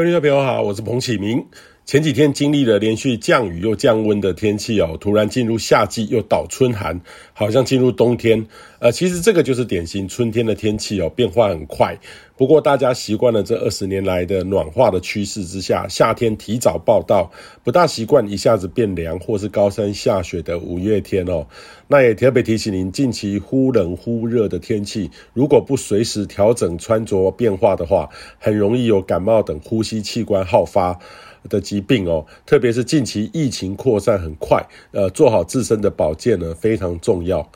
[0.00, 1.46] 各位朋友好，我是彭启明。
[1.90, 7.00] 前几天经历了连续降雨又降温的天气哦，突然进入夏季又倒春寒，
[7.32, 8.46] 好像进入冬天。
[8.78, 11.98] 呃，其实这个就是典型春天的天气哦，变化很快。
[12.36, 17.28] 不过大家习惯了这二十年来的暖化的趋势之下，夏天提早报到，
[17.64, 21.44] 不大习惯一下子变凉或是高山下雪的五月天哦。
[21.88, 30.96] 那也特别提醒您，近期忽冷忽热的天气，如果不随时调整穿着变化的话，很容易有感冒等呼吸器官好发
[31.48, 37.50] 的疾病哦，特别是近期疫情扩散很快，呃，做好自身的保健呢非常重要。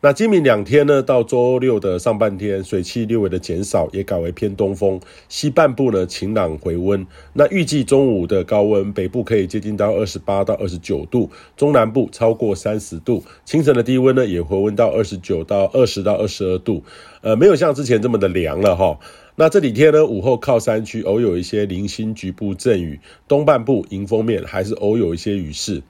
[0.00, 7.04] 那今明两天呢，到周六的上半天，水汽略微的减少，也改为偏东风，西半部呢晴朗回温。
[7.32, 13.24] 那预计中午的高温，北部可以接近到二十八到二十九度，中南部超过三十度。
[13.44, 16.84] 清晨的低温呢，也回温到二十九到二十到二十二度，
[17.22, 18.96] 呃，没有像之前这么的凉了哈。
[19.40, 25.80] 那这几天呢，午后靠山区偶有一些零星局部阵雨，东半部迎风面还是偶有一些雨势。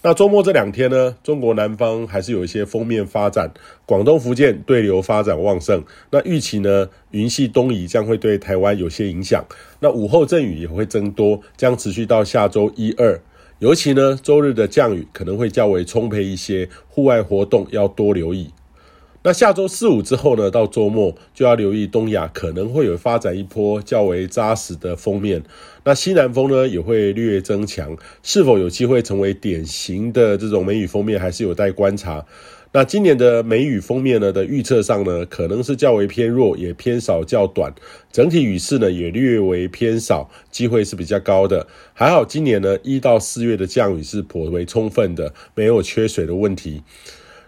[0.00, 3.52] 那周末这两天呢，中国南方还是有一些锋面发展，
[3.84, 5.84] 广东、福建对流发展旺盛。
[6.10, 9.44] 那预期呢，云系东移将会对台湾有些影响。
[9.80, 13.20] 那午后阵雨也会增多，将持续到下周一二。
[13.58, 18.48] 尤其呢，周日的降雨可能会较为充沛一些，户外活动要多留意。
[19.28, 25.42] 那下周四五之后呢，到周末就要留意东亚可能会有发展一波较为扎实的锋面。
[25.84, 32.24] 那西南风呢也会略增强，是否有机会成为典型的这种梅雨锋面，还是有待观察。
[32.72, 37.70] 那今年的梅雨锋面呢的预测上呢，可能是较为偏弱，也偏少较短，
[38.10, 41.66] 整体雨势呢也略为偏少，机会是比较高的。
[41.92, 46.82] 还好今年呢一到四月的降雨是颇为充分的，没有缺水的问题。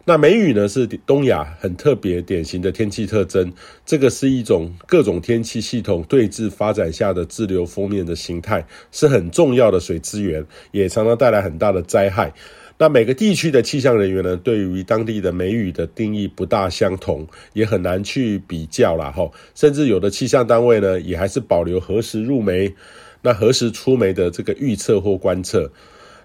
[0.06, 3.52] 那梅雨呢，是东亚很特别典型的天气特征。
[3.84, 12.32] 这个是一种各种天气系统对峙发展下的滞留锋面的形态，是很重要的水资源，也常常带来很大的灾害。
[12.78, 19.30] 那每个地区的气象人员呢，对于当地的梅雨的定义不大相同，也很难去比较啦齁。
[19.54, 22.74] 甚至有的气象单位呢，也还是保留何时入梅、
[23.20, 25.70] 那何时出梅的这个预测或观测。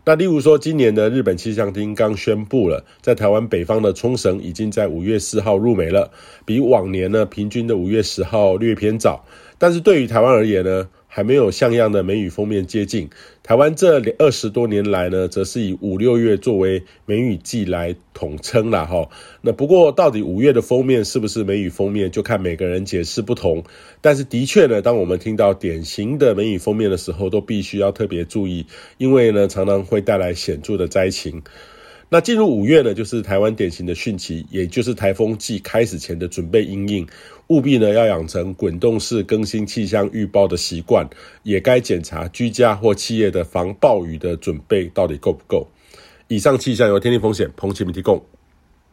[0.07, 6.11] 那例如说，今年的日本气象厅刚宣布了，在台湾北方的冲绳已经在五月四号入梅了，
[6.45, 9.25] 比往年呢平均的五月十号略偏早。
[9.57, 13.09] 但是对于台湾而言呢，还没有像样的梅雨封面接近
[13.41, 19.07] 台湾，这二十多年来呢，则是以五六月作为梅雨季来统称啦哈。
[19.39, 23.63] 那不过到底五月的封面是不是梅雨封面，就看每个人解释不同。
[24.01, 28.65] 但是的确呢，当我们听到典型的梅雨封面的时候，都必须要特别注意，
[28.97, 31.41] 因为呢，常常会带来显著的灾情。
[32.07, 37.07] 那进入五月呢，就是台湾典型的汛期，也就是台风季开始前的准备阴影，
[37.47, 41.07] 务必呢要养成滚动式更新气象预报的习惯，
[41.43, 45.67] 也该检查居家或企业的防暴雨的准备到底够不够。
[46.27, 48.23] 以上气象由天气风险彭启明提供。